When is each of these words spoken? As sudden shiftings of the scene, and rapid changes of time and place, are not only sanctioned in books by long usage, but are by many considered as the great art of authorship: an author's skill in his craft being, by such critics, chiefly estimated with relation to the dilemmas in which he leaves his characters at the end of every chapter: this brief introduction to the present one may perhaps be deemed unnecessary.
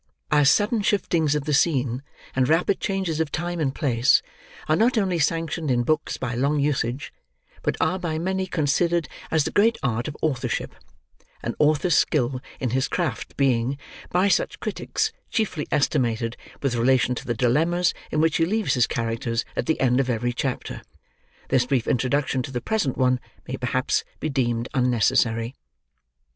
As 0.31 0.49
sudden 0.49 0.81
shiftings 0.81 1.35
of 1.35 1.43
the 1.45 1.53
scene, 1.53 2.01
and 2.35 2.49
rapid 2.49 2.79
changes 2.79 3.19
of 3.19 3.31
time 3.31 3.59
and 3.59 3.71
place, 3.75 4.23
are 4.67 4.75
not 4.75 4.97
only 4.97 5.19
sanctioned 5.19 5.69
in 5.69 5.83
books 5.83 6.17
by 6.17 6.33
long 6.33 6.59
usage, 6.59 7.13
but 7.61 7.77
are 7.79 7.99
by 7.99 8.17
many 8.17 8.47
considered 8.47 9.07
as 9.29 9.43
the 9.43 9.51
great 9.51 9.77
art 9.83 10.07
of 10.07 10.17
authorship: 10.23 10.73
an 11.43 11.53
author's 11.59 11.95
skill 11.95 12.41
in 12.59 12.71
his 12.71 12.87
craft 12.87 13.37
being, 13.37 13.77
by 14.09 14.27
such 14.27 14.59
critics, 14.59 15.13
chiefly 15.29 15.67
estimated 15.71 16.35
with 16.63 16.73
relation 16.73 17.13
to 17.13 17.27
the 17.27 17.35
dilemmas 17.35 17.93
in 18.09 18.19
which 18.19 18.37
he 18.37 18.45
leaves 18.47 18.73
his 18.73 18.87
characters 18.87 19.45
at 19.55 19.67
the 19.67 19.79
end 19.79 19.99
of 19.99 20.09
every 20.09 20.33
chapter: 20.33 20.81
this 21.49 21.67
brief 21.67 21.87
introduction 21.87 22.41
to 22.41 22.49
the 22.51 22.59
present 22.59 22.97
one 22.97 23.19
may 23.47 23.55
perhaps 23.55 24.03
be 24.19 24.29
deemed 24.29 24.67
unnecessary. 24.73 25.53